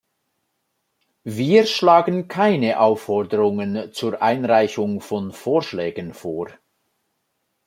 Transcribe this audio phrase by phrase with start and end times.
[1.25, 6.49] Wir schlagen keine Aufforderungen zur Einreichung von Vorschlägen vor.